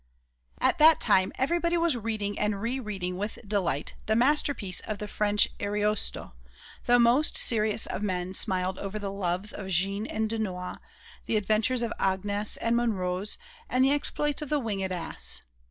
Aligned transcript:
"At 0.69 0.79
that 0.79 0.99
time 0.99 1.31
everybody 1.37 1.77
was 1.77 1.95
reading 1.95 2.39
and 2.39 2.59
re 2.59 2.79
reading 2.79 3.17
with 3.19 3.37
delight 3.47 3.93
the 4.07 4.15
masterpiece 4.15 4.79
of 4.79 4.97
the 4.97 5.07
French 5.07 5.47
Ariosto; 5.59 6.33
the 6.87 6.97
most 6.97 7.37
serious 7.37 7.85
of 7.85 8.01
men 8.01 8.33
smiled 8.33 8.79
over 8.79 8.97
the 8.97 9.11
loves 9.11 9.53
of 9.53 9.67
Jeanne 9.67 10.07
and 10.07 10.27
Dunois, 10.27 10.79
the 11.27 11.37
adventures 11.37 11.83
of 11.83 11.93
Agnès 11.99 12.57
and 12.59 12.75
Monrose 12.75 13.37
and 13.69 13.85
the 13.85 13.91
exploits 13.93 14.41
of 14.41 14.49
the 14.49 14.57
winged 14.57 14.91
ass. 14.91 15.43